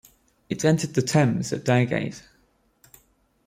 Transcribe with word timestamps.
It 0.49 0.65
entered 0.65 0.95
the 0.95 1.03
Thames 1.03 1.53
at 1.53 1.63
Dowgate. 1.63 2.23